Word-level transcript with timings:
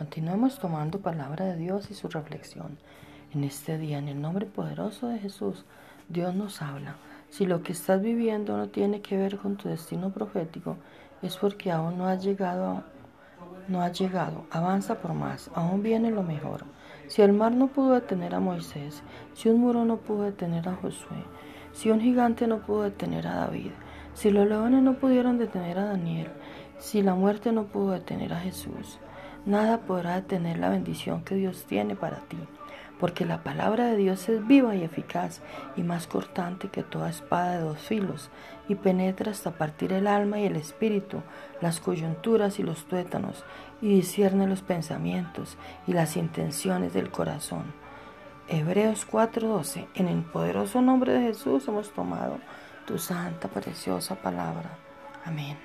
Continuemos 0.00 0.58
tomando 0.58 1.00
palabra 1.00 1.44
de 1.44 1.56
Dios 1.56 1.90
y 1.90 1.94
su 1.94 2.08
reflexión. 2.08 2.78
En 3.34 3.44
este 3.44 3.76
día, 3.76 3.98
en 3.98 4.08
el 4.08 4.18
nombre 4.18 4.46
poderoso 4.46 5.08
de 5.08 5.18
Jesús, 5.18 5.66
Dios 6.08 6.34
nos 6.34 6.62
habla. 6.62 6.96
Si 7.28 7.44
lo 7.44 7.62
que 7.62 7.72
estás 7.72 8.00
viviendo 8.00 8.56
no 8.56 8.70
tiene 8.70 9.02
que 9.02 9.18
ver 9.18 9.36
con 9.36 9.58
tu 9.58 9.68
destino 9.68 10.08
profético, 10.08 10.78
es 11.20 11.36
porque 11.36 11.70
aún 11.70 11.98
no 11.98 12.06
has 12.06 12.24
llegado, 12.24 12.82
no 13.68 13.82
has 13.82 14.00
llegado. 14.00 14.46
Avanza 14.50 15.02
por 15.02 15.12
más, 15.12 15.50
aún 15.54 15.82
viene 15.82 16.10
lo 16.10 16.22
mejor. 16.22 16.64
Si 17.06 17.20
el 17.20 17.34
mar 17.34 17.52
no 17.52 17.66
pudo 17.66 17.92
detener 17.92 18.34
a 18.34 18.40
Moisés, 18.40 19.02
si 19.34 19.50
un 19.50 19.60
muro 19.60 19.84
no 19.84 19.98
pudo 19.98 20.22
detener 20.22 20.66
a 20.66 20.76
Josué, 20.76 21.24
si 21.74 21.90
un 21.90 22.00
gigante 22.00 22.46
no 22.46 22.60
pudo 22.60 22.84
detener 22.84 23.26
a 23.26 23.34
David, 23.34 23.72
si 24.14 24.30
los 24.30 24.48
leones 24.48 24.82
no 24.82 24.94
pudieron 24.94 25.36
detener 25.36 25.78
a 25.78 25.84
Daniel, 25.84 26.28
si 26.78 27.02
la 27.02 27.14
muerte 27.14 27.52
no 27.52 27.64
pudo 27.64 27.90
detener 27.90 28.32
a 28.32 28.40
Jesús, 28.40 28.98
nada 29.46 29.78
podrá 29.80 30.16
detener 30.16 30.58
la 30.58 30.68
bendición 30.68 31.24
que 31.24 31.34
Dios 31.34 31.64
tiene 31.66 31.96
para 31.96 32.18
ti, 32.18 32.38
porque 32.98 33.24
la 33.24 33.42
palabra 33.42 33.86
de 33.86 33.96
Dios 33.96 34.28
es 34.28 34.46
viva 34.46 34.76
y 34.76 34.82
eficaz 34.82 35.40
y 35.76 35.82
más 35.82 36.06
cortante 36.06 36.68
que 36.68 36.82
toda 36.82 37.10
espada 37.10 37.52
de 37.52 37.62
dos 37.62 37.78
filos, 37.78 38.30
y 38.68 38.74
penetra 38.74 39.32
hasta 39.32 39.52
partir 39.52 39.92
el 39.92 40.06
alma 40.06 40.38
y 40.38 40.44
el 40.44 40.56
espíritu, 40.56 41.22
las 41.60 41.80
coyunturas 41.80 42.58
y 42.58 42.62
los 42.62 42.86
tuétanos, 42.86 43.44
y 43.80 43.88
discierne 43.88 44.46
los 44.46 44.62
pensamientos 44.62 45.56
y 45.86 45.92
las 45.92 46.16
intenciones 46.16 46.92
del 46.92 47.10
corazón. 47.10 47.72
Hebreos 48.48 49.06
4:12, 49.06 49.86
en 49.94 50.08
el 50.08 50.22
poderoso 50.22 50.82
nombre 50.82 51.12
de 51.12 51.22
Jesús 51.22 51.68
hemos 51.68 51.90
tomado 51.92 52.38
tu 52.84 52.98
santa, 52.98 53.48
preciosa 53.48 54.16
palabra. 54.16 54.70
Amén. 55.24 55.56